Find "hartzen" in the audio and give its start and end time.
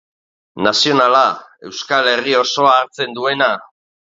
2.79-3.15